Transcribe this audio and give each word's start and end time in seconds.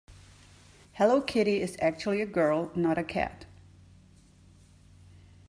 Hello 0.93 1.21
Kitty 1.21 1.61
is 1.61 1.77
actually 1.79 2.21
a 2.23 2.25
girl, 2.25 2.71
not 2.73 2.97
a 2.97 3.03
cat. 3.03 3.45